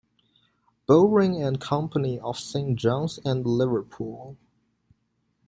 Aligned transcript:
Bowring 0.87 1.43
and 1.43 1.61
Company 1.61 2.19
of 2.21 2.39
Saint 2.39 2.75
John's 2.79 3.19
and 3.23 3.45
Liverpool. 3.45 4.35